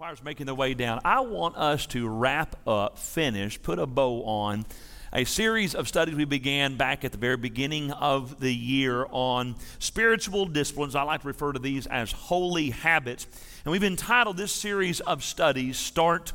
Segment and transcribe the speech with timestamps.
[0.00, 4.22] choir's making their way down, I want us to wrap up, finish, put a bow
[4.22, 4.64] on
[5.12, 9.56] a series of studies we began back at the very beginning of the year on
[9.78, 10.94] spiritual disciplines.
[10.94, 13.26] I like to refer to these as holy habits.
[13.66, 16.32] And we've entitled this series of studies, Start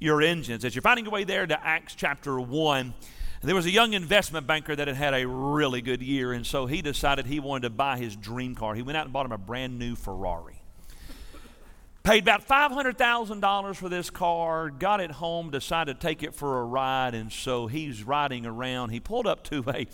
[0.00, 0.64] Your Engines.
[0.64, 2.94] As you're finding your way there to Acts chapter 1,
[3.44, 6.66] there was a young investment banker that had had a really good year, and so
[6.66, 8.74] he decided he wanted to buy his dream car.
[8.74, 10.57] He went out and bought him a brand new Ferrari.
[12.02, 16.64] Paid about $500,000 for this car, got it home, decided to take it for a
[16.64, 18.90] ride, and so he's riding around.
[18.90, 19.86] He pulled up to a,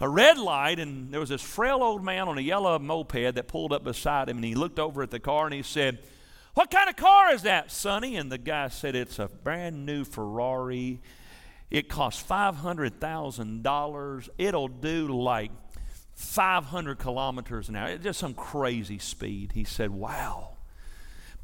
[0.00, 3.48] a red light, and there was this frail old man on a yellow moped that
[3.48, 6.00] pulled up beside him, and he looked over at the car and he said,
[6.52, 8.16] What kind of car is that, Sonny?
[8.16, 11.00] And the guy said, It's a brand new Ferrari.
[11.70, 14.28] It costs $500,000.
[14.36, 15.50] It'll do like
[16.14, 17.96] 500 kilometers an hour.
[17.96, 19.52] Just some crazy speed.
[19.54, 20.53] He said, Wow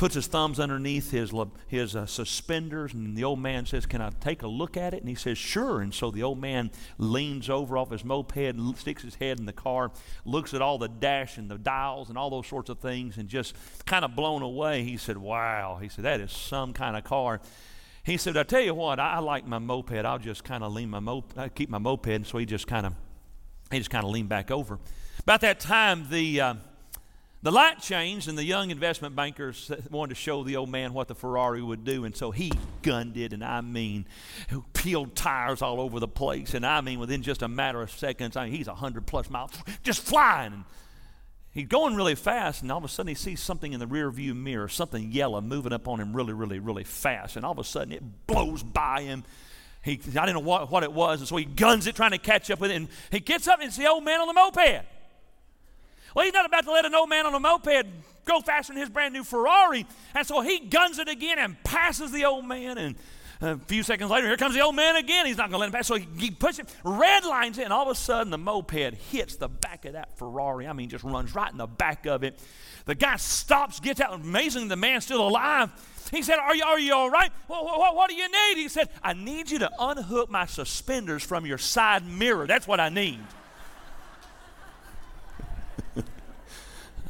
[0.00, 1.30] puts his thumbs underneath his,
[1.66, 5.00] his uh, suspenders, and the old man says, Can I take a look at it?
[5.00, 5.82] And he says, Sure.
[5.82, 9.44] And so the old man leans over off his moped, and sticks his head in
[9.44, 9.92] the car,
[10.24, 13.28] looks at all the dash and the dials and all those sorts of things, and
[13.28, 14.84] just kind of blown away.
[14.84, 15.78] He said, Wow.
[15.82, 17.42] He said, That is some kind of car.
[18.02, 20.06] He said, I tell you what, I, I like my moped.
[20.06, 22.06] I'll just kind of lean my moped, I keep my moped.
[22.06, 22.94] And so he just kind of,
[23.70, 24.78] he just kind of leaned back over.
[25.18, 26.54] About that time, the, uh,
[27.42, 31.08] the light changed, and the young investment bankers wanted to show the old man what
[31.08, 32.52] the Ferrari would do, and so he
[32.82, 34.06] gunned it, and I mean,
[34.74, 38.36] peeled tires all over the place, and I mean, within just a matter of seconds,
[38.36, 39.52] I mean, he's 100 plus miles,
[39.82, 40.64] just flying.
[41.52, 44.10] He's going really fast, and all of a sudden he sees something in the rear
[44.10, 47.58] view mirror, something yellow moving up on him really, really, really fast, and all of
[47.58, 49.24] a sudden it blows by him.
[49.82, 52.18] He, I didn't know what, what it was, and so he guns it, trying to
[52.18, 54.34] catch up with it, and he gets up, and it's the old man on the
[54.34, 54.84] moped.
[56.14, 57.86] Well, he's not about to let an old man on a moped
[58.24, 59.86] go faster than his brand new Ferrari.
[60.14, 62.78] And so he guns it again and passes the old man.
[62.78, 62.96] And
[63.40, 65.26] a few seconds later, here comes the old man again.
[65.26, 65.86] He's not going to let him pass.
[65.86, 69.48] So he, he pushes red lines and all of a sudden the moped hits the
[69.48, 70.66] back of that Ferrari.
[70.66, 72.38] I mean, just runs right in the back of it.
[72.84, 74.14] The guy stops, gets out.
[74.14, 75.70] Amazing, the man's still alive.
[76.10, 77.30] He said, Are you, are you all right?
[77.46, 78.60] What, what, what do you need?
[78.60, 82.46] He said, I need you to unhook my suspenders from your side mirror.
[82.46, 83.20] That's what I need.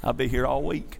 [0.02, 0.98] I'll be here all week.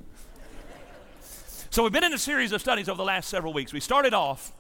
[1.71, 3.73] So, we've been in a series of studies over the last several weeks.
[3.73, 4.53] We started off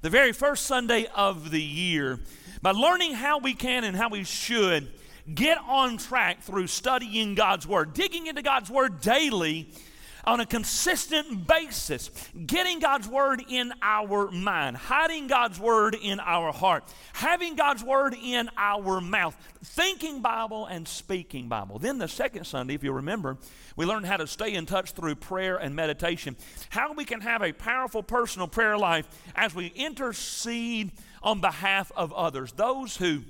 [0.00, 2.18] the very first Sunday of the year
[2.62, 4.90] by learning how we can and how we should
[5.34, 9.68] get on track through studying God's Word, digging into God's Word daily
[10.24, 12.10] on a consistent basis,
[12.46, 18.14] getting God's word in our mind, hiding God's word in our heart, having God's word
[18.22, 21.78] in our mouth, thinking Bible and speaking Bible.
[21.78, 23.38] Then the second Sunday, if you remember,
[23.76, 26.36] we learned how to stay in touch through prayer and meditation,
[26.70, 32.12] how we can have a powerful personal prayer life as we intercede on behalf of
[32.12, 33.22] others, those who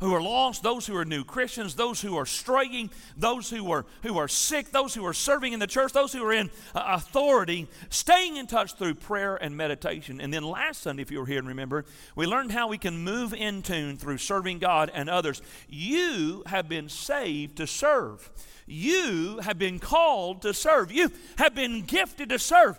[0.00, 3.84] who are lost, those who are new Christians, those who are straying, those who are,
[4.02, 6.82] who are sick, those who are serving in the church, those who are in uh,
[6.86, 10.20] authority, staying in touch through prayer and meditation.
[10.20, 11.84] And then last Sunday, if you were here and remember,
[12.16, 15.42] we learned how we can move in tune through serving God and others.
[15.68, 18.30] You have been saved to serve.
[18.66, 20.90] You have been called to serve.
[20.90, 22.78] You have been gifted to serve.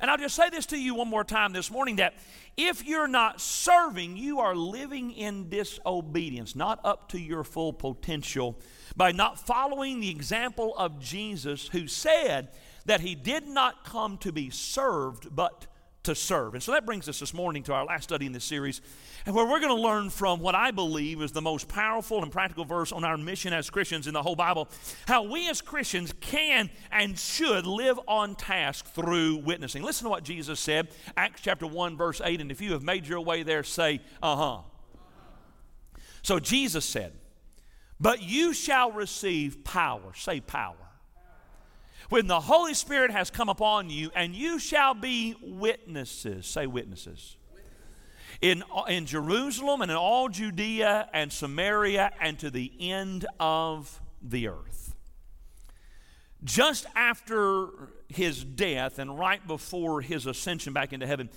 [0.00, 2.14] And I'll just say this to you one more time this morning that
[2.66, 8.58] if you're not serving, you are living in disobedience, not up to your full potential,
[8.96, 12.50] by not following the example of Jesus, who said
[12.86, 15.66] that he did not come to be served, but
[16.04, 16.54] to serve.
[16.54, 18.80] And so that brings us this morning to our last study in this series,
[19.26, 22.32] and where we're going to learn from what I believe is the most powerful and
[22.32, 24.68] practical verse on our mission as Christians in the whole Bible
[25.06, 29.82] how we as Christians can and should live on task through witnessing.
[29.82, 32.40] Listen to what Jesus said, Acts chapter 1, verse 8.
[32.40, 34.58] And if you have made your way there, say, uh huh.
[36.22, 37.12] So Jesus said,
[37.98, 40.12] But you shall receive power.
[40.14, 40.76] Say power
[42.10, 46.46] when the Holy Spirit has come upon you, and you shall be witnesses.
[46.46, 47.36] Say witnesses.
[48.40, 54.48] In, in Jerusalem and in all Judea and Samaria and to the end of the
[54.48, 54.94] earth.
[56.42, 57.68] Just after
[58.08, 61.28] his death and right before his ascension back into heaven,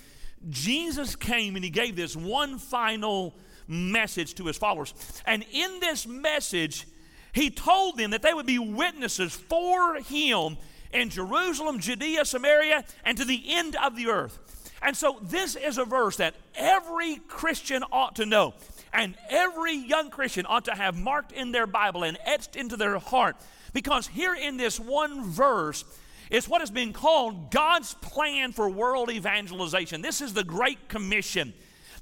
[0.48, 3.34] Jesus came and he gave this one final
[3.68, 4.94] message to his followers.
[5.26, 6.86] And in this message,
[7.34, 10.56] he told them that they would be witnesses for him
[10.94, 14.38] in Jerusalem, Judea, Samaria, and to the end of the earth.
[14.80, 18.54] And so, this is a verse that every Christian ought to know,
[18.92, 22.98] and every young Christian ought to have marked in their Bible and etched into their
[22.98, 23.36] heart.
[23.72, 25.84] Because here in this one verse,
[26.30, 30.02] It's what has been called God's plan for world evangelization.
[30.02, 31.52] This is the Great Commission,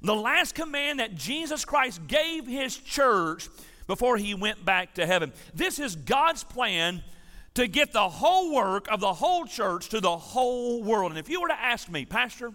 [0.01, 3.49] the last command that Jesus Christ gave his church
[3.87, 5.33] before he went back to heaven.
[5.55, 7.03] This is God's plan
[7.55, 11.13] to get the whole work of the whole church to the whole world.
[11.13, 12.53] And if you were to ask me, Pastor,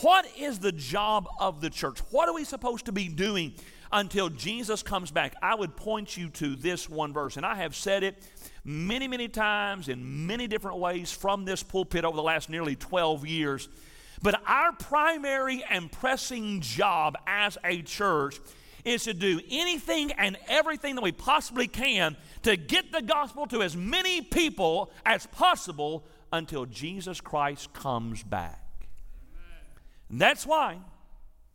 [0.00, 2.00] what is the job of the church?
[2.10, 3.54] What are we supposed to be doing
[3.92, 5.34] until Jesus comes back?
[5.42, 7.36] I would point you to this one verse.
[7.36, 8.22] And I have said it
[8.64, 13.26] many, many times in many different ways from this pulpit over the last nearly 12
[13.26, 13.68] years.
[14.22, 18.40] But our primary and pressing job as a church
[18.86, 23.60] is to do anything and everything that we possibly can to get the gospel to
[23.62, 28.62] as many people as possible until Jesus Christ comes back.
[30.08, 30.78] And that's why,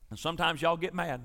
[0.09, 1.21] and sometimes y'all get mad.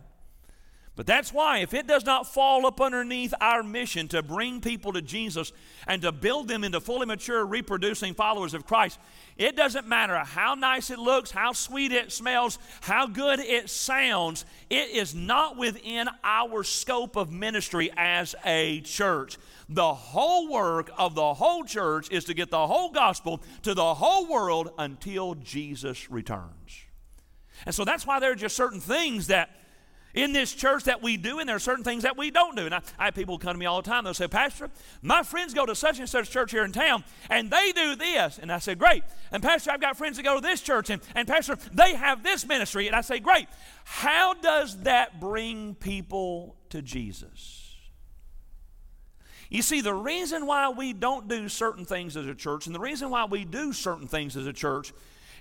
[0.97, 4.95] But that's why, if it does not fall up underneath our mission to bring people
[4.95, 5.53] to Jesus
[5.87, 8.99] and to build them into fully mature, reproducing followers of Christ,
[9.37, 14.47] it doesn't matter how nice it looks, how sweet it smells, how good it sounds,
[14.71, 19.37] it is not within our scope of ministry as a church.
[19.69, 23.95] The whole work of the whole church is to get the whole gospel to the
[23.95, 26.87] whole world until Jesus returns.
[27.67, 29.51] And so that's why there are just certain things that
[30.17, 32.65] in this church that we do, and there are certain things that we don't do.
[32.65, 34.03] And I, I have people come to me all the time.
[34.03, 34.71] They'll say, Pastor,
[35.03, 38.39] my friends go to such and such church here in town, and they do this.
[38.41, 39.05] And I say, Great.
[39.31, 42.23] And Pastor, I've got friends that go to this church, and, and Pastor, they have
[42.23, 42.87] this ministry.
[42.87, 43.47] And I say, Great.
[43.85, 47.63] How does that bring people to Jesus?
[49.51, 52.81] You see, the reason why we don't do certain things as a church, and the
[52.81, 54.93] reason why we do certain things as a church,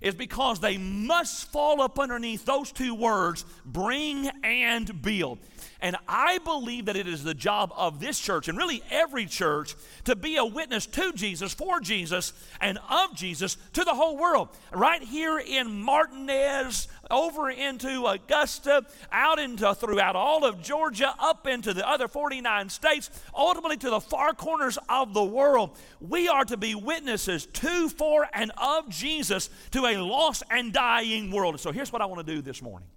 [0.01, 5.39] is because they must fall up underneath those two words bring and build.
[5.85, 9.75] And I believe that it is the job of this church and really every church
[10.05, 14.49] to be a witness to Jesus, for Jesus, and of Jesus to the whole world.
[14.73, 21.71] Right here in Martinez, over into Augusta, out into throughout all of Georgia, up into
[21.71, 25.77] the other 49 states, ultimately to the far corners of the world.
[26.01, 31.29] We are to be witnesses to, for, and of Jesus to a lost and dying
[31.29, 31.59] world.
[31.59, 32.87] So here's what I want to do this morning.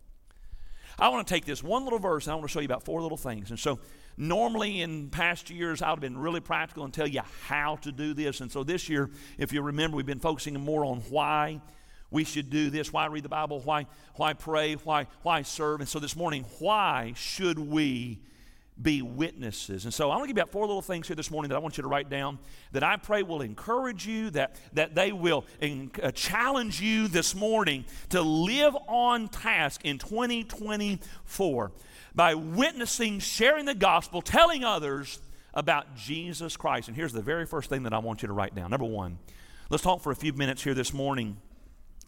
[0.99, 2.85] I want to take this one little verse and I want to show you about
[2.85, 3.51] four little things.
[3.51, 3.79] And so,
[4.17, 7.93] normally in past years, I would have been really practical and tell you how to
[7.93, 8.41] do this.
[8.41, 11.61] And so, this year, if you remember, we've been focusing more on why
[12.11, 13.87] we should do this, why read the Bible, why,
[14.17, 15.81] why pray, why, why serve.
[15.81, 18.21] And so, this morning, why should we
[18.81, 19.85] be witnesses.
[19.85, 21.57] And so I want to give you about four little things here this morning that
[21.57, 22.39] I want you to write down
[22.73, 27.35] that I pray will encourage you, that, that they will in, uh, challenge you this
[27.35, 31.73] morning to live on task in 2024
[32.15, 35.21] by witnessing, sharing the gospel, telling others
[35.55, 36.89] about Jesus Christ.
[36.89, 38.71] And here's the very first thing that I want you to write down.
[38.71, 39.19] Number one,
[39.71, 41.37] let's talk for a few minutes here this morning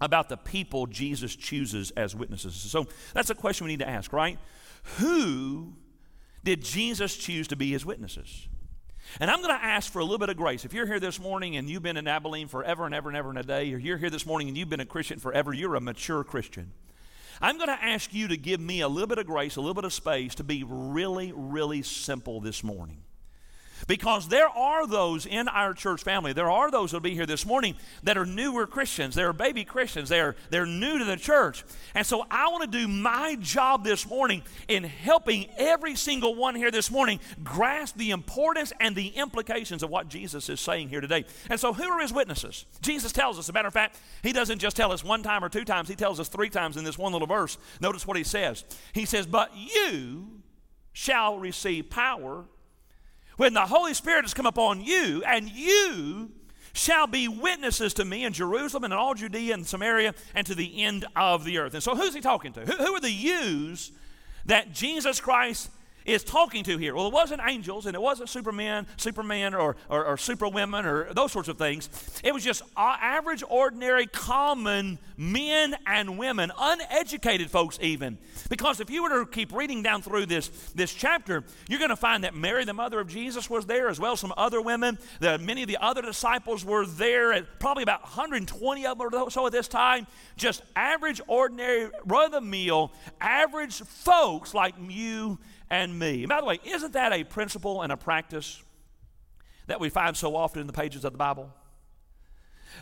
[0.00, 2.54] about the people Jesus chooses as witnesses.
[2.54, 4.38] So that's a question we need to ask, right?
[4.98, 5.74] Who
[6.44, 8.48] did Jesus choose to be his witnesses?
[9.18, 10.64] And I'm going to ask for a little bit of grace.
[10.64, 13.30] If you're here this morning and you've been in Abilene forever and ever and ever
[13.30, 15.74] and a day, or you're here this morning and you've been a Christian forever, you're
[15.74, 16.72] a mature Christian.
[17.40, 19.74] I'm going to ask you to give me a little bit of grace, a little
[19.74, 23.02] bit of space to be really, really simple this morning.
[23.86, 27.46] Because there are those in our church family, there are those that'll be here this
[27.46, 29.14] morning that are newer Christians.
[29.14, 30.08] They're baby Christians.
[30.08, 31.64] They're, they're new to the church.
[31.94, 36.54] And so I want to do my job this morning in helping every single one
[36.54, 41.00] here this morning grasp the importance and the implications of what Jesus is saying here
[41.00, 41.24] today.
[41.48, 42.66] And so, who are his witnesses?
[42.80, 45.44] Jesus tells us, as a matter of fact, he doesn't just tell us one time
[45.44, 47.58] or two times, he tells us three times in this one little verse.
[47.80, 48.64] Notice what he says.
[48.92, 50.40] He says, But you
[50.92, 52.44] shall receive power
[53.40, 56.30] when the Holy Spirit has come upon you, and you
[56.74, 60.54] shall be witnesses to me in Jerusalem and in all Judea and Samaria and to
[60.54, 61.72] the end of the earth.
[61.72, 62.60] And so, who's he talking to?
[62.60, 63.92] Who, who are the yous
[64.44, 65.70] that Jesus Christ
[66.12, 66.94] is talking to here?
[66.94, 71.32] Well, it wasn't angels and it wasn't supermen, superman or, or, or superwomen or those
[71.32, 71.88] sorts of things.
[72.24, 78.18] It was just average, ordinary, common men and women, uneducated folks even.
[78.48, 81.96] Because if you were to keep reading down through this, this chapter, you're going to
[81.96, 84.98] find that Mary, the mother of Jesus, was there, as well as some other women.
[85.20, 89.30] The, many of the other disciples were there, at probably about 120 of them or
[89.30, 90.06] so at this time.
[90.36, 95.38] Just average, ordinary, run of the mill, average folks like you
[95.70, 96.22] and me.
[96.22, 98.62] And by the way, isn't that a principle and a practice
[99.66, 101.52] that we find so often in the pages of the Bible?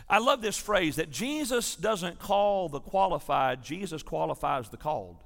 [0.09, 5.17] I love this phrase that Jesus doesn't call the qualified, Jesus qualifies the called.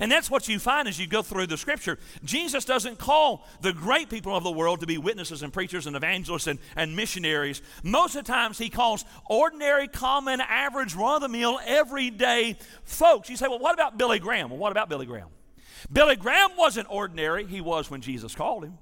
[0.00, 1.98] And that's what you find as you go through the scripture.
[2.24, 5.94] Jesus doesn't call the great people of the world to be witnesses and preachers and
[5.94, 7.62] evangelists and, and missionaries.
[7.84, 13.30] Most of the times, he calls ordinary, common, average, run of the mill, everyday folks.
[13.30, 14.50] You say, well, what about Billy Graham?
[14.50, 15.28] Well, what about Billy Graham?
[15.92, 18.78] Billy Graham wasn't ordinary, he was when Jesus called him.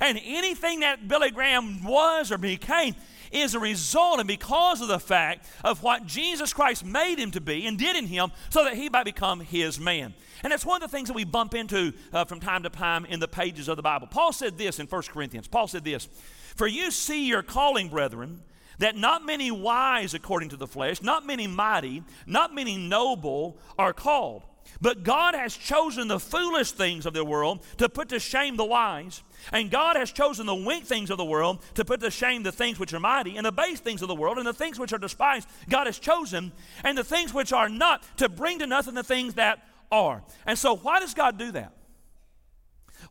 [0.00, 2.94] And anything that Billy Graham was or became
[3.32, 7.40] is a result and because of the fact of what Jesus Christ made him to
[7.40, 10.14] be and did in him so that he might become his man.
[10.42, 13.04] And that's one of the things that we bump into uh, from time to time
[13.06, 14.06] in the pages of the Bible.
[14.06, 15.48] Paul said this in 1 Corinthians.
[15.48, 16.08] Paul said this
[16.54, 18.42] For you see your calling, brethren,
[18.78, 23.92] that not many wise according to the flesh, not many mighty, not many noble are
[23.92, 24.42] called.
[24.80, 28.64] But God has chosen the foolish things of the world to put to shame the
[28.64, 29.22] wise.
[29.52, 32.52] And God has chosen the weak things of the world to put to shame the
[32.52, 34.92] things which are mighty, and the base things of the world, and the things which
[34.92, 36.52] are despised, God has chosen,
[36.84, 40.22] and the things which are not, to bring to nothing the things that are.
[40.46, 41.72] And so, why does God do that?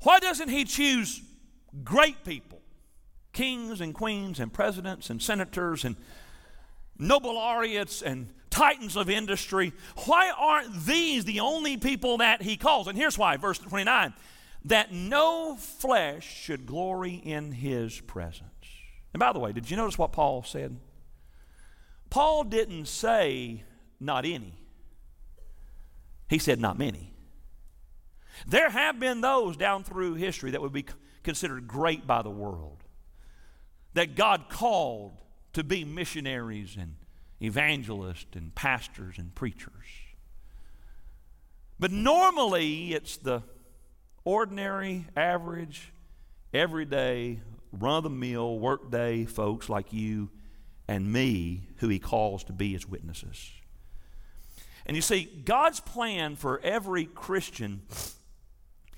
[0.04, 1.22] Why doesn't He choose
[1.84, 2.62] great people,
[3.34, 5.96] kings and queens, and presidents and senators, and
[6.98, 9.74] Nobel laureates, and titans of industry.
[10.06, 12.88] Why aren't these the only people that he calls?
[12.88, 14.13] And here's why, verse 29
[14.66, 18.44] that no flesh should glory in his presence.
[19.13, 20.77] And by the way, did you notice what Paul said?
[22.10, 23.63] Paul didn't say
[24.00, 24.54] not any,
[26.30, 27.13] he said not many.
[28.46, 30.86] There have been those down through history that would be
[31.24, 32.84] considered great by the world,
[33.94, 35.18] that God called
[35.54, 36.96] to be missionaries and
[37.41, 39.72] evangelists and pastors and preachers.
[41.79, 43.44] But normally it's the
[44.24, 45.91] ordinary, average,
[46.53, 47.39] everyday,
[47.72, 50.29] run of the mill, workday folks like you
[50.88, 53.51] and me who he calls to be his witnesses.
[54.86, 57.82] And you see, God's plan for every Christian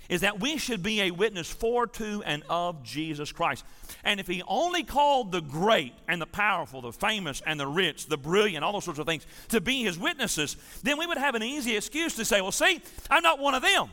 [0.09, 3.63] is that we should be a witness for, to, and of Jesus Christ.
[4.03, 8.07] And if He only called the great and the powerful, the famous and the rich,
[8.07, 11.35] the brilliant, all those sorts of things to be His witnesses, then we would have
[11.35, 13.89] an easy excuse to say, well, see, I'm not one of them.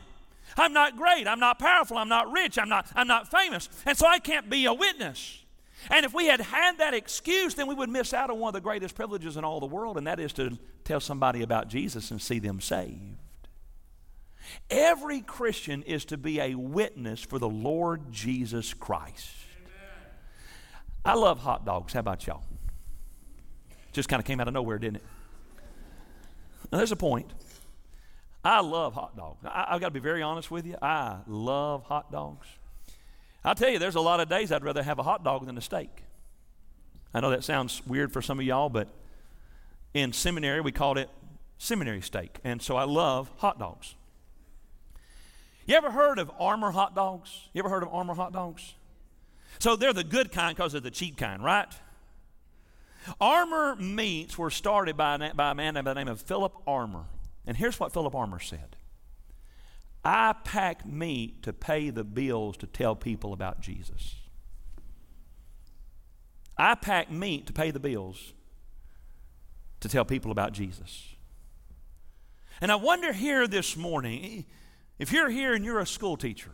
[0.57, 1.27] I'm not great.
[1.27, 1.97] I'm not powerful.
[1.97, 2.57] I'm not rich.
[2.57, 3.69] I'm not, I'm not famous.
[3.85, 5.43] And so I can't be a witness.
[5.91, 8.53] And if we had had that excuse, then we would miss out on one of
[8.53, 12.09] the greatest privileges in all the world, and that is to tell somebody about Jesus
[12.09, 13.17] and see them saved.
[14.69, 19.29] Every Christian is to be a witness for the Lord Jesus Christ.
[19.61, 20.13] Amen.
[21.05, 21.93] I love hot dogs.
[21.93, 22.43] How about y'all?
[23.91, 25.03] Just kind of came out of nowhere, didn't it?
[26.71, 27.31] Now, there's a point.
[28.43, 29.39] I love hot dogs.
[29.45, 30.75] I, have got to be very honest with you.
[30.81, 32.47] I love hot dogs.
[33.43, 35.57] I'll tell you, there's a lot of days I'd rather have a hot dog than
[35.57, 36.03] a steak.
[37.13, 38.89] I know that sounds weird for some of y'all, but
[39.93, 41.09] in seminary we called it
[41.57, 42.37] seminary steak.
[42.43, 43.95] And so I love hot dogs.
[45.67, 47.49] You ever heard of Armour hot dogs?
[47.53, 48.73] You ever heard of Armour hot dogs?
[49.59, 51.67] So they're the good kind because they're the cheap kind, right?
[53.19, 57.05] Armour meats were started by, by a man by the name of Philip Armour.
[57.45, 58.77] And here's what Philip Armour said
[60.05, 64.15] I pack meat to pay the bills to tell people about Jesus.
[66.57, 68.33] I pack meat to pay the bills
[69.81, 71.13] to tell people about Jesus.
[72.61, 74.45] And I wonder here this morning,
[74.99, 76.51] if you're here and you're a school teacher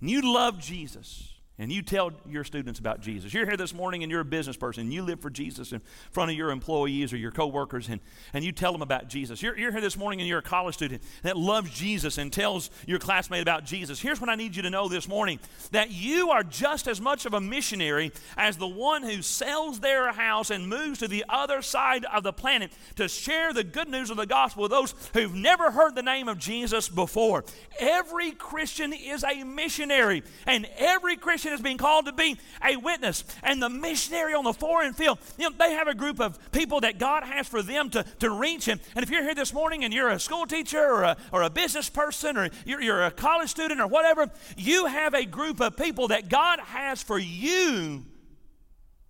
[0.00, 3.32] and you love Jesus, and you tell your students about Jesus.
[3.32, 5.80] You're here this morning and you're a business person you live for Jesus in
[6.10, 8.00] front of your employees or your coworkers and,
[8.32, 9.40] and you tell them about Jesus.
[9.40, 12.70] You're, you're here this morning and you're a college student that loves Jesus and tells
[12.86, 14.00] your classmate about Jesus.
[14.00, 15.38] Here's what I need you to know this morning
[15.70, 20.12] that you are just as much of a missionary as the one who sells their
[20.12, 24.10] house and moves to the other side of the planet to share the good news
[24.10, 27.44] of the gospel with those who've never heard the name of Jesus before.
[27.78, 32.76] Every Christian is a missionary and every Christian Christian is being called to be a
[32.76, 33.22] witness.
[33.42, 36.80] And the missionary on the foreign field, you know, they have a group of people
[36.80, 38.68] that God has for them to, to reach.
[38.68, 41.42] And, and if you're here this morning and you're a school teacher or a, or
[41.42, 45.60] a business person or you're, you're a college student or whatever, you have a group
[45.60, 48.06] of people that God has for you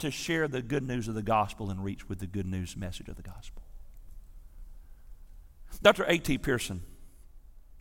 [0.00, 3.08] to share the good news of the gospel and reach with the good news message
[3.08, 3.62] of the gospel.
[5.82, 6.04] Dr.
[6.08, 6.38] A.T.
[6.38, 6.82] Pierson,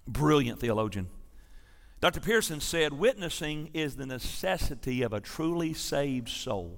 [0.07, 1.09] brilliant theologian,
[2.03, 2.19] Dr.
[2.19, 6.77] Pierson said, Witnessing is the necessity of a truly saved soul.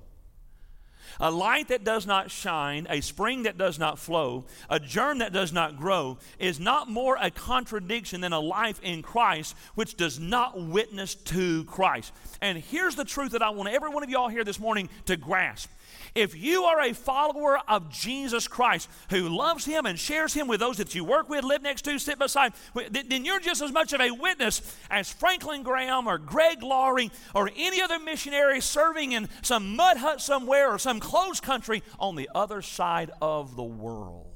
[1.20, 5.34] A light that does not shine, a spring that does not flow, a germ that
[5.34, 10.20] does not grow is not more a contradiction than a life in Christ which does
[10.20, 12.14] not witness to Christ.
[12.42, 15.18] And here's the truth that I want every one of y'all here this morning to
[15.18, 15.70] grasp.
[16.14, 20.62] If you are a follower of Jesus Christ who loves Him and shares Him with
[20.62, 22.54] those that you work with, live next to, sit beside,
[22.90, 27.50] then you're just as much of a witness as Franklin Graham or Greg Laurie or
[27.58, 32.30] any other missionary serving in some mud hut somewhere or some closed country on the
[32.34, 34.28] other side of the world.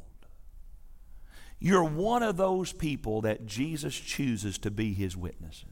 [1.59, 5.65] You're one of those people that Jesus chooses to be His witnesses.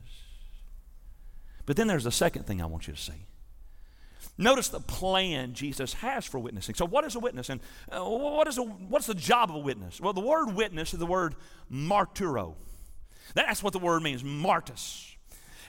[1.66, 3.26] But then there's a second thing I want you to see.
[4.38, 6.76] Notice the plan Jesus has for witnessing.
[6.76, 7.50] So, what is a witness?
[7.50, 7.60] And
[7.92, 10.00] uh, what is a, what's the job of a witness?
[10.00, 11.36] Well, the word witness is the word
[11.72, 12.56] martyro.
[13.34, 15.17] That's what the word means, martus.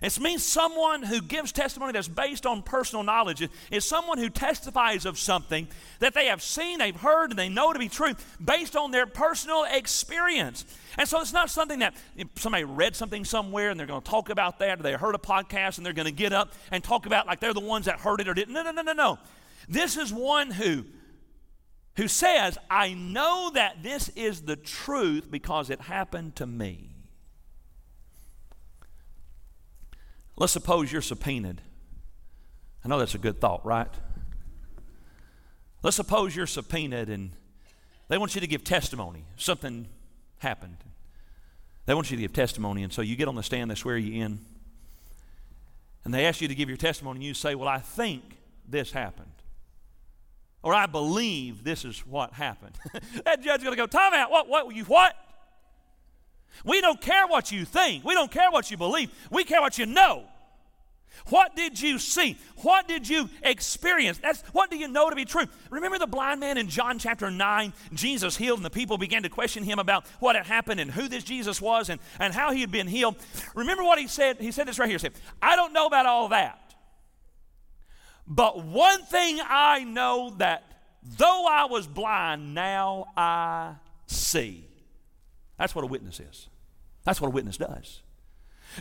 [0.01, 3.49] It means someone who gives testimony that's based on personal knowledge.
[3.71, 5.67] It's someone who testifies of something
[5.99, 9.07] that they have seen, they've heard, and they know to be true based on their
[9.07, 10.65] personal experience.
[10.97, 11.95] And so it's not something that
[12.37, 15.19] somebody read something somewhere and they're going to talk about that, or they heard a
[15.19, 17.99] podcast and they're going to get up and talk about like they're the ones that
[18.01, 18.55] heard it or didn't.
[18.55, 19.19] No, no, no, no, no.
[19.69, 20.85] This is one who
[21.97, 26.91] who says, I know that this is the truth because it happened to me.
[30.39, 31.61] Let's suppose you're subpoenaed.
[32.85, 33.89] I know that's a good thought, right?
[35.83, 37.33] Let's suppose you're subpoenaed and
[38.07, 39.25] they want you to give testimony.
[39.37, 39.89] Something
[40.39, 40.77] happened.
[41.87, 43.97] They want you to give testimony, and so you get on the stand, they swear
[43.97, 44.39] you in,
[46.05, 48.23] and they ask you to give your testimony, and you say, Well, I think
[48.69, 49.33] this happened.
[50.63, 52.75] Or I believe this is what happened.
[53.25, 55.17] that judge's gonna go, time out, what, what, you what?
[56.65, 58.05] We don't care what you think.
[58.05, 59.11] We don't care what you believe.
[59.31, 60.25] We care what you know.
[61.27, 62.39] What did you see?
[62.59, 64.19] What did you experience?
[64.19, 65.47] That's what do you know to be true?
[65.71, 67.73] Remember the blind man in John chapter 9?
[67.93, 71.09] Jesus healed, and the people began to question him about what had happened and who
[71.09, 73.17] this Jesus was and, and how he had been healed.
[73.55, 74.39] Remember what he said?
[74.39, 74.97] He said this right here.
[74.97, 76.75] He said, I don't know about all that.
[78.27, 80.65] But one thing I know that
[81.03, 83.75] though I was blind, now I
[84.07, 84.68] see.
[85.59, 86.49] That's what a witness is.
[87.05, 88.03] That's what a witness does.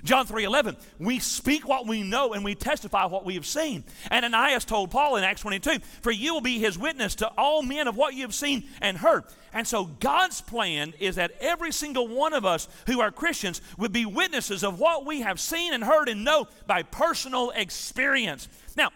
[0.04, 3.84] John 3:11, we speak what we know and we testify what we have seen.
[4.12, 7.64] And Ananias told Paul in Acts 22, for you will be his witness to all
[7.64, 9.24] men of what you have seen and heard.
[9.54, 13.94] And so God's plan is that every single one of us who are Christians would
[13.94, 18.48] be witnesses of what we have seen and heard and know by personal experience.
[18.76, 18.90] Now,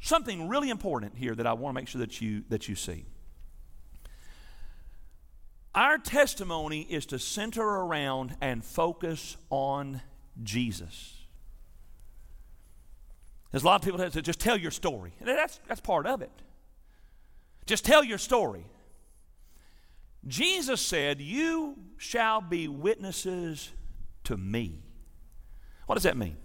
[0.00, 3.06] something really important here that I want to make sure that you that you see.
[5.74, 10.02] Our testimony is to center around and focus on
[10.42, 11.18] Jesus.
[13.50, 15.12] There's a lot of people that say, just tell your story.
[15.18, 16.30] And that's, that's part of it.
[17.66, 18.66] Just tell your story.
[20.26, 23.70] Jesus said, You shall be witnesses
[24.24, 24.82] to me.
[25.86, 26.36] What does that mean?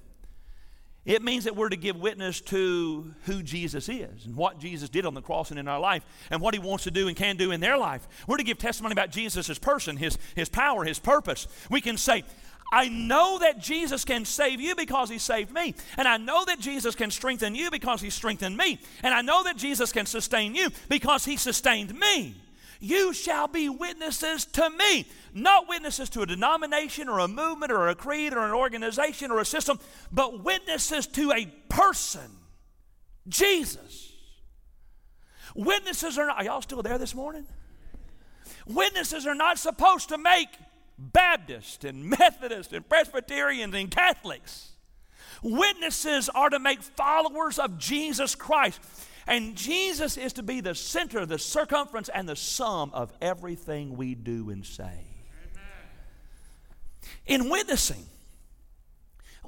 [1.08, 5.06] It means that we're to give witness to who Jesus is and what Jesus did
[5.06, 7.38] on the cross and in our life and what he wants to do and can
[7.38, 8.06] do in their life.
[8.28, 11.48] We're to give testimony about Jesus' person, his, his power, his purpose.
[11.70, 12.26] We can say,
[12.74, 15.76] I know that Jesus can save you because he saved me.
[15.96, 18.78] And I know that Jesus can strengthen you because he strengthened me.
[19.02, 22.36] And I know that Jesus can sustain you because he sustained me.
[22.80, 25.08] You shall be witnesses to me.
[25.34, 29.40] Not witnesses to a denomination or a movement or a creed or an organization or
[29.40, 29.80] a system,
[30.12, 32.30] but witnesses to a person,
[33.28, 34.14] Jesus.
[35.56, 37.48] Witnesses are not, are y'all still there this morning?
[38.68, 40.50] Witnesses are not supposed to make
[40.98, 44.72] Baptists and Methodists and Presbyterians and Catholics.
[45.44, 48.80] Witnesses are to make followers of Jesus Christ.
[49.28, 54.16] And Jesus is to be the center, the circumference, and the sum of everything we
[54.16, 54.84] do and say.
[54.86, 55.04] Amen.
[57.26, 58.06] In witnessing,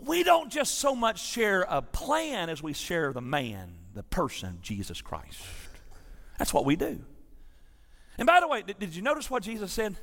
[0.06, 4.60] we don't just so much share a plan as we share the man, the person,
[4.62, 5.42] Jesus Christ.
[6.38, 7.00] That's what we do.
[8.18, 9.96] And by the way, did, did you notice what Jesus said?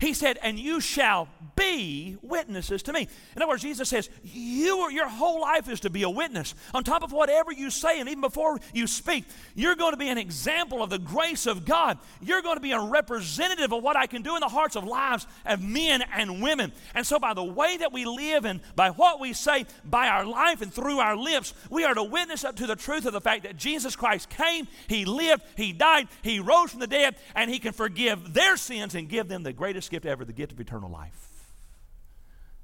[0.00, 3.08] He said, and you shall be witnesses to me.
[3.36, 6.54] In other words, Jesus says, you are, your whole life is to be a witness.
[6.72, 10.08] On top of whatever you say, and even before you speak, you're going to be
[10.08, 11.98] an example of the grace of God.
[12.20, 14.84] You're going to be a representative of what I can do in the hearts of
[14.84, 16.72] lives of men and women.
[16.94, 20.26] And so, by the way that we live and by what we say, by our
[20.26, 23.20] life and through our lips, we are to witness up to the truth of the
[23.20, 27.50] fact that Jesus Christ came, He lived, He died, He rose from the dead, and
[27.50, 30.52] He can forgive their sins and give them the greatest greatest gift ever, the gift
[30.52, 31.28] of eternal life.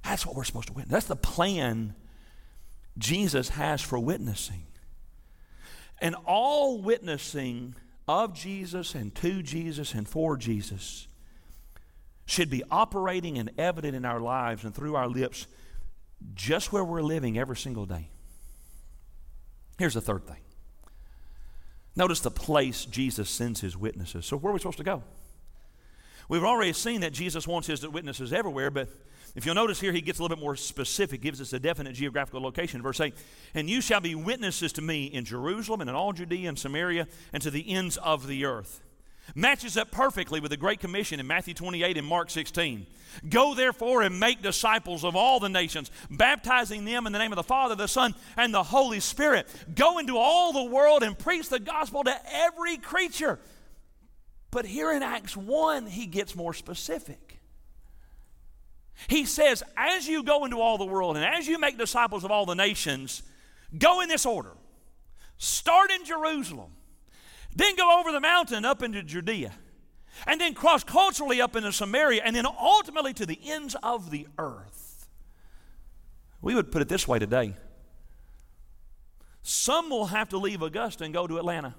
[0.02, 0.92] That's what we're supposed to witness.
[0.92, 1.94] That's the plan
[2.96, 4.66] Jesus has for witnessing.
[6.00, 7.74] And all witnessing
[8.09, 11.06] of Jesus and to Jesus and for Jesus
[12.24, 15.46] should be operating and evident in our lives and through our lips
[16.35, 18.09] just where we're living every single day.
[19.78, 20.40] Here's the third thing.
[21.96, 24.24] Notice the place Jesus sends his witnesses.
[24.26, 25.02] So, where are we supposed to go?
[26.31, 28.88] We've already seen that Jesus wants his witnesses everywhere, but
[29.35, 31.95] if you'll notice here, he gets a little bit more specific, gives us a definite
[31.95, 32.83] geographical location.
[32.83, 33.12] Verse 8,
[33.55, 37.09] and you shall be witnesses to me in Jerusalem and in all Judea and Samaria
[37.33, 38.81] and to the ends of the earth
[39.35, 42.87] matches up perfectly with the Great Commission in Matthew 28 and Mark 16.
[43.29, 47.37] Go therefore and make disciples of all the nations, baptizing them in the name of
[47.37, 49.49] the Father, the Son, and the Holy Spirit.
[49.75, 53.38] Go into all the world and preach the gospel to every creature.
[54.50, 57.40] But here in Acts 1, he gets more specific.
[59.08, 62.30] He says, as you go into all the world and as you make disciples of
[62.30, 63.22] all the nations,
[63.78, 64.52] go in this order.
[65.38, 66.72] Start in Jerusalem
[67.54, 69.52] then go over the mountain up into Judea,
[70.26, 74.26] and then cross culturally up into Samaria, and then ultimately to the ends of the
[74.38, 75.08] earth.
[76.42, 77.54] We would put it this way today
[79.42, 81.74] some will have to leave Augusta and go to Atlanta.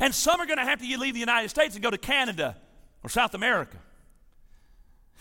[0.00, 2.56] And some are going to have to leave the United States and go to Canada
[3.02, 3.78] or South America.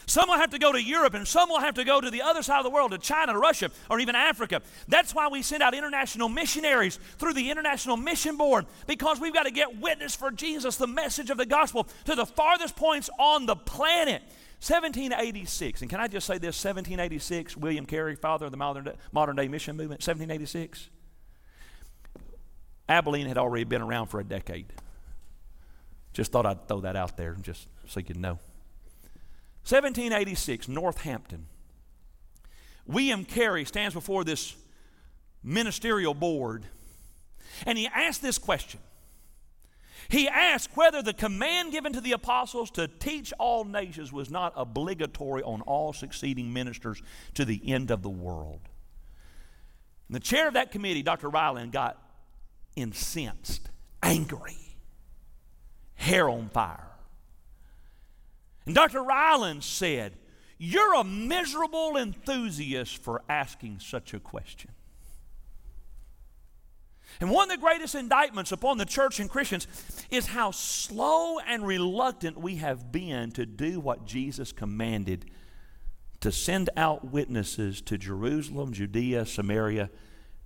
[0.06, 2.22] Some will have to go to Europe, and some will have to go to the
[2.22, 4.62] other side of the world, to China, to Russia, or even Africa.
[4.88, 9.44] That's why we send out international missionaries through the International Mission Board, because we've got
[9.44, 13.46] to get witness for Jesus, the message of the gospel, to the farthest points on
[13.46, 14.22] the planet.
[14.60, 18.94] 1786, and can I just say this 1786, William Carey, father of the modern day,
[19.12, 20.90] modern day mission movement, 1786.
[22.90, 24.68] Abilene had already been around for a decade.
[26.14, 28.40] Just thought I'd throw that out there just so you could know.
[29.64, 31.48] 1786, Northampton.
[32.86, 34.56] William Carey stands before this
[35.44, 36.66] ministerial board
[37.66, 38.80] and he asked this question.
[40.10, 44.54] He asked whether the command given to the apostles to teach all nations was not
[44.56, 47.02] obligatory on all succeeding ministers
[47.34, 48.62] to the end of the world.
[50.08, 51.30] And the chair of that committee, Dr.
[51.30, 52.02] Ryland, got
[52.78, 53.70] incensed,
[54.02, 54.78] angry,
[55.96, 56.92] hair on fire.
[58.66, 59.04] And Dr.
[59.04, 60.14] Ryland said,
[60.58, 64.72] You're a miserable enthusiast for asking such a question.
[67.20, 69.66] And one of the greatest indictments upon the church and Christians
[70.12, 75.26] is how slow and reluctant we have been to do what Jesus commanded
[76.20, 79.90] to send out witnesses to Jerusalem, Judea, Samaria,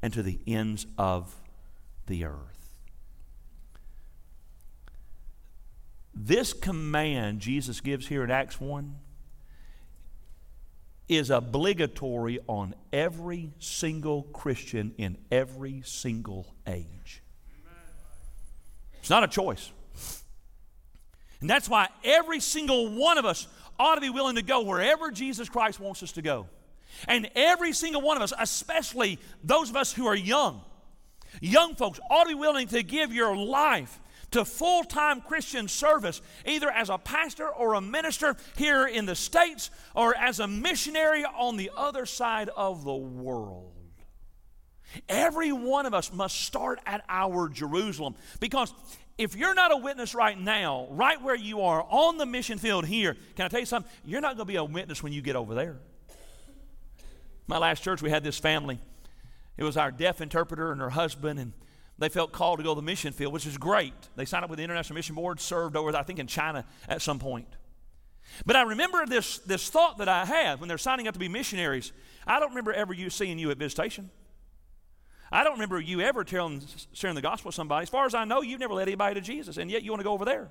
[0.02, 1.41] and to the ends of
[2.12, 2.76] the earth.
[6.14, 8.98] This command Jesus gives here in Acts 1
[11.08, 17.24] is obligatory on every single Christian in every single age.
[19.00, 19.72] It's not a choice.
[21.40, 23.48] And that's why every single one of us
[23.80, 26.48] ought to be willing to go wherever Jesus Christ wants us to go.
[27.08, 30.62] And every single one of us, especially those of us who are young,
[31.40, 34.00] young folks, ought to be willing to give your life
[34.32, 39.16] to full time Christian service, either as a pastor or a minister here in the
[39.16, 43.74] States or as a missionary on the other side of the world.
[45.08, 48.74] Every one of us must start at our Jerusalem because
[49.18, 52.86] if you're not a witness right now, right where you are on the mission field
[52.86, 53.92] here, can I tell you something?
[54.04, 55.78] You're not going to be a witness when you get over there.
[57.48, 58.80] My last church, we had this family.
[59.62, 61.54] It was our deaf interpreter and her husband, and
[62.00, 63.94] they felt called to go to the mission field, which is great.
[64.16, 67.04] They signed up with the International Mission Board, served over, I think, in China at
[67.04, 67.46] some point.
[68.44, 71.28] But I remember this, this thought that I had when they're signing up to be
[71.28, 71.92] missionaries.
[72.26, 74.10] I don't remember ever you seeing you at visitation.
[75.32, 77.84] I don't remember you ever telling, sharing the gospel with somebody.
[77.84, 80.00] As far as I know, you've never led anybody to Jesus, and yet you want
[80.00, 80.50] to go over there.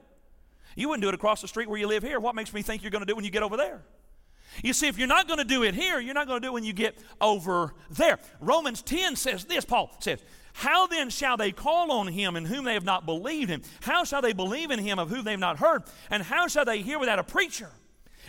[0.77, 2.20] You wouldn't do it across the street where you live here.
[2.20, 3.83] What makes me think you're going to do it when you get over there?
[4.63, 6.51] You see, if you're not going to do it here, you're not going to do
[6.51, 8.19] it when you get over there.
[8.41, 12.65] Romans 10 says this, Paul says, how then shall they call on him in whom
[12.65, 13.63] they have not believed him?
[13.81, 15.85] How shall they believe in him of whom they have not heard?
[16.11, 17.71] And how shall they hear without a preacher?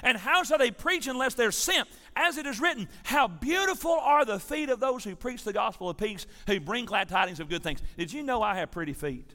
[0.04, 1.88] And how shall they preach unless they're sent?
[2.16, 5.90] As it is written, how beautiful are the feet of those who preach the gospel
[5.90, 7.82] of peace, who bring glad tidings of good things.
[7.98, 9.34] Did you know I have pretty feet?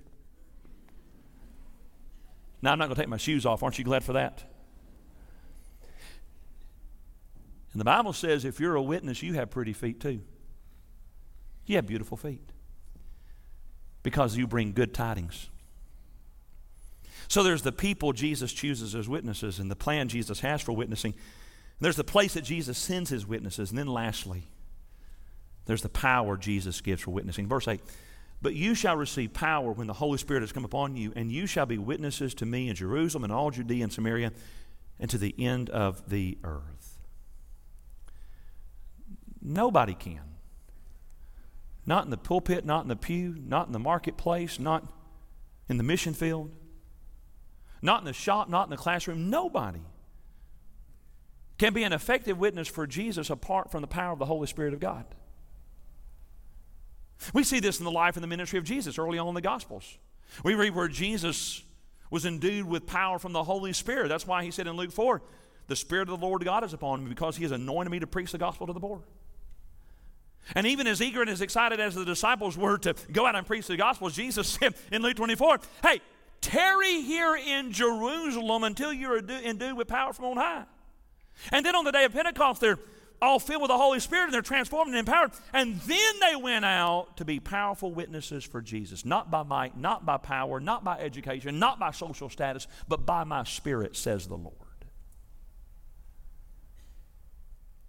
[2.62, 3.62] Now, I'm not going to take my shoes off.
[3.62, 4.44] Aren't you glad for that?
[7.76, 10.22] And the Bible says if you're a witness, you have pretty feet too.
[11.66, 12.40] You have beautiful feet
[14.02, 15.50] because you bring good tidings.
[17.28, 21.12] So there's the people Jesus chooses as witnesses and the plan Jesus has for witnessing.
[21.78, 23.68] There's the place that Jesus sends his witnesses.
[23.68, 24.44] And then lastly,
[25.66, 27.46] there's the power Jesus gives for witnessing.
[27.46, 27.82] Verse 8
[28.40, 31.46] But you shall receive power when the Holy Spirit has come upon you, and you
[31.46, 34.32] shall be witnesses to me in Jerusalem and all Judea and Samaria
[34.98, 36.95] and to the end of the earth.
[39.46, 40.20] Nobody can.
[41.86, 44.92] Not in the pulpit, not in the pew, not in the marketplace, not
[45.68, 46.50] in the mission field,
[47.80, 49.30] not in the shop, not in the classroom.
[49.30, 49.82] Nobody
[51.58, 54.74] can be an effective witness for Jesus apart from the power of the Holy Spirit
[54.74, 55.06] of God.
[57.32, 59.40] We see this in the life and the ministry of Jesus early on in the
[59.40, 59.96] Gospels.
[60.42, 61.62] We read where Jesus
[62.10, 64.08] was endued with power from the Holy Spirit.
[64.08, 65.22] That's why he said in Luke 4,
[65.68, 68.06] The Spirit of the Lord God is upon me because he has anointed me to
[68.08, 69.02] preach the gospel to the poor.
[70.54, 73.46] And even as eager and as excited as the disciples were to go out and
[73.46, 76.00] preach the gospel, Jesus said in Luke 24, Hey,
[76.40, 80.64] tarry here in Jerusalem until you're endued with power from on high.
[81.52, 82.78] And then on the day of Pentecost, they're
[83.20, 85.32] all filled with the Holy Spirit and they're transformed and empowered.
[85.52, 90.04] And then they went out to be powerful witnesses for Jesus, not by might, not
[90.04, 94.36] by power, not by education, not by social status, but by my Spirit, says the
[94.36, 94.56] Lord.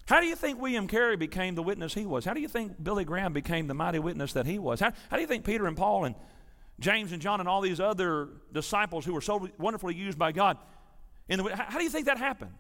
[0.08, 2.24] How do you think William Carey became the witness he was?
[2.24, 4.80] How do you think Billy Graham became the mighty witness that he was?
[4.80, 6.16] How, how do you think Peter and Paul and
[6.80, 10.58] James and John and all these other disciples who were so wonderfully used by God,
[11.28, 12.56] in the, how do you think that happened?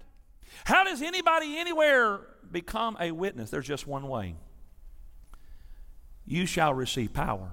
[0.66, 2.20] How does anybody anywhere
[2.52, 3.50] become a witness?
[3.50, 4.36] There's just one way.
[6.26, 7.52] You shall receive power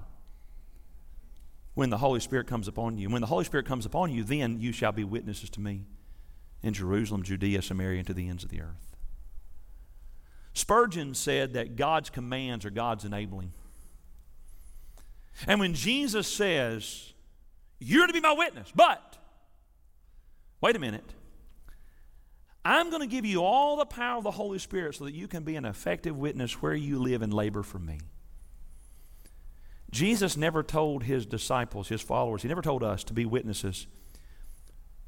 [1.73, 3.09] when the Holy Spirit comes upon you.
[3.09, 5.85] When the Holy Spirit comes upon you, then you shall be witnesses to me
[6.61, 8.94] in Jerusalem, Judea, Samaria, and to the ends of the earth.
[10.55, 13.51] Spurgeon said that God's commands are God's enabling.
[15.45, 17.13] And when Jesus says,
[17.77, 19.17] You're to be my witness, but,
[20.61, 21.13] wait a minute.
[22.63, 25.27] I'm going to give you all the power of the Holy Spirit so that you
[25.27, 27.99] can be an effective witness where you live and labor for me.
[29.91, 33.85] Jesus never told his disciples, his followers, he never told us to be witnesses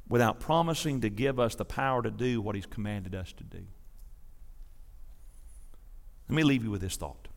[0.08, 3.66] without promising to give us the power to do what he's commanded us to do.
[6.28, 7.28] Let me leave you with this thought.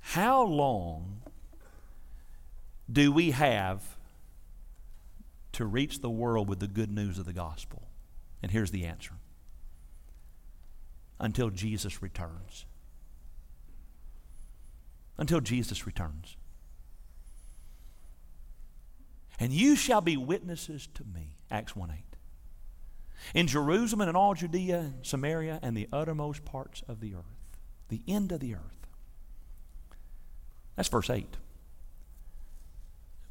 [0.00, 1.22] How long
[2.90, 3.96] do we have
[5.52, 7.82] to reach the world with the good news of the gospel?
[8.42, 9.14] And here's the answer
[11.18, 12.66] until Jesus returns.
[15.16, 16.36] Until Jesus returns.
[19.38, 21.36] And you shall be witnesses to me.
[21.50, 22.11] Acts 1 8.
[23.34, 27.24] In Jerusalem and in all Judea and Samaria and the uttermost parts of the earth.
[27.88, 28.86] The end of the earth.
[30.76, 31.26] That's verse 8.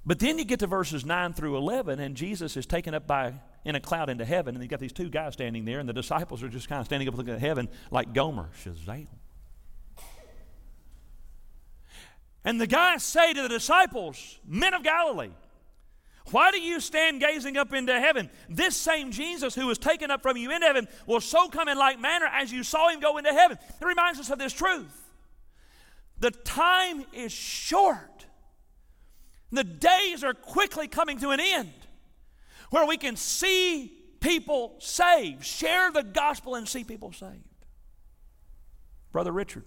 [0.06, 3.34] But then you get to verses 9 through 11, and Jesus is taken up by
[3.64, 5.94] in a cloud into heaven, and you've got these two guys standing there, and the
[5.94, 9.08] disciples are just kind of standing up looking at heaven like Gomer, Shazam.
[12.44, 15.30] And the guys say to the disciples, Men of Galilee,
[16.30, 18.30] why do you stand gazing up into heaven?
[18.48, 21.78] This same Jesus who was taken up from you into heaven will so come in
[21.78, 23.58] like manner as you saw him go into heaven.
[23.82, 25.10] It reminds us of this truth.
[26.20, 28.28] The time is short.
[29.52, 31.74] The days are quickly coming to an end
[32.70, 37.44] where we can see people saved, share the gospel and see people saved.
[39.12, 39.66] Brother Richard,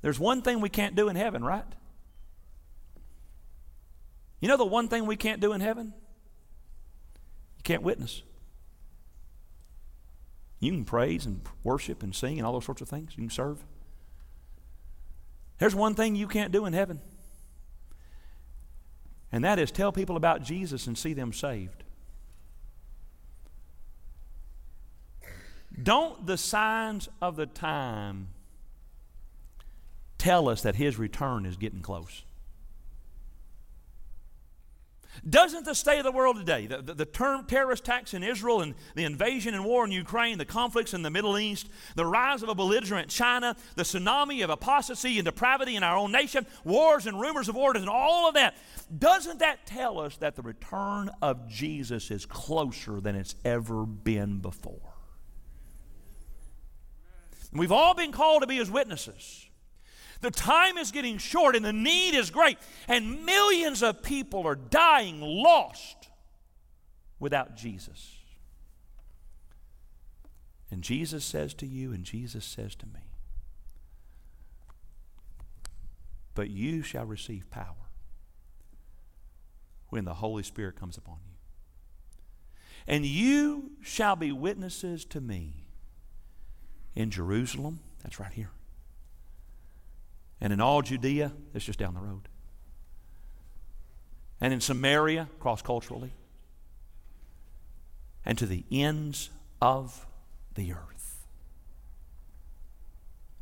[0.00, 1.66] there's one thing we can't do in heaven, right?
[4.44, 5.94] You know the one thing we can't do in heaven?
[7.56, 8.22] You can't witness.
[10.60, 13.12] You can praise and worship and sing and all those sorts of things.
[13.16, 13.64] You can serve.
[15.56, 17.00] There's one thing you can't do in heaven
[19.32, 21.82] and that is tell people about Jesus and see them saved.
[25.82, 28.28] Don't the signs of the time
[30.18, 32.24] tell us that his return is getting close?
[35.28, 38.60] Doesn't the state of the world today, the, the, the, term terrorist attacks in Israel
[38.60, 42.42] and the invasion and war in Ukraine, the conflicts in the Middle East, the rise
[42.42, 47.06] of a belligerent China, the tsunami of apostasy and depravity in our own nation, wars
[47.06, 48.54] and rumors of wars, and all of that,
[48.98, 54.40] doesn't that tell us that the return of Jesus is closer than it's ever been
[54.40, 54.94] before?
[57.52, 59.46] We've all been called to be his witnesses.
[60.20, 64.54] The time is getting short and the need is great, and millions of people are
[64.54, 66.08] dying lost
[67.18, 68.16] without Jesus.
[70.70, 73.00] And Jesus says to you, and Jesus says to me,
[76.34, 77.76] But you shall receive power
[79.90, 81.36] when the Holy Spirit comes upon you.
[82.86, 85.68] And you shall be witnesses to me
[86.94, 88.50] in Jerusalem, that's right here
[90.44, 92.28] and in all Judea, that's just down the road,
[94.42, 96.12] and in Samaria, cross culturally,
[98.26, 99.30] and to the ends
[99.62, 100.06] of
[100.54, 101.24] the earth.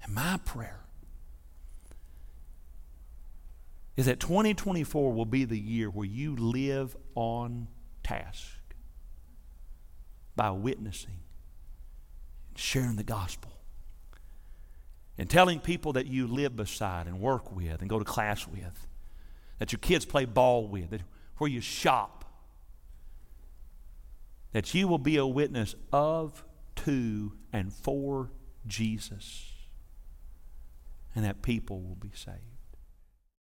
[0.05, 0.79] And my prayer
[3.97, 7.67] is that 2024 will be the year where you live on
[8.05, 8.61] task
[10.37, 11.19] by witnessing
[12.49, 13.52] and sharing the gospel
[15.19, 18.87] and telling people that you live beside and work with and go to class with,
[19.59, 21.03] that your kids play ball with, that
[21.39, 22.25] where you shop,
[24.53, 26.45] that you will be a witness of,
[26.77, 28.31] to, and for
[28.67, 29.53] Jesus,
[31.15, 32.52] and that people will be saved.